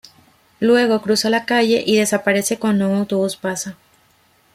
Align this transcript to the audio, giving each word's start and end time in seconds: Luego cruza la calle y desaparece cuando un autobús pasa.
Luego 0.59 0.99
cruza 1.03 1.29
la 1.29 1.45
calle 1.45 1.83
y 1.85 1.97
desaparece 1.99 2.57
cuando 2.57 2.89
un 2.89 2.95
autobús 2.95 3.35
pasa. 3.37 3.77